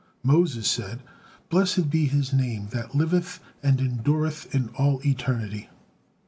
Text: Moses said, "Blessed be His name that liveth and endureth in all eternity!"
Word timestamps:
Moses 0.23 0.67
said, 0.67 1.03
"Blessed 1.51 1.91
be 1.91 2.05
His 2.07 2.33
name 2.33 2.69
that 2.71 2.95
liveth 2.95 3.39
and 3.61 3.79
endureth 3.79 4.55
in 4.55 4.69
all 4.69 4.99
eternity!" 5.05 5.69